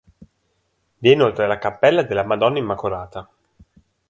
[0.97, 3.29] Vi è inoltre la cappella della Madonna Immacolata.